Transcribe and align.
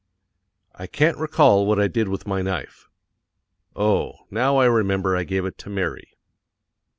I 0.73 0.87
can't 0.87 1.19
recall 1.19 1.67
what 1.67 1.79
I 1.79 1.87
did 1.87 2.07
with 2.07 2.25
my 2.25 2.41
knife. 2.41 2.87
Oh, 3.75 4.15
now 4.31 4.57
I 4.57 4.65
remember 4.65 5.15
I 5.15 5.23
gave 5.23 5.45
it 5.45 5.59
to 5.59 5.69
Mary. 5.69 6.17